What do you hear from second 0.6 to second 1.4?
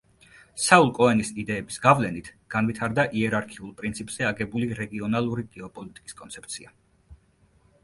საულ კოენის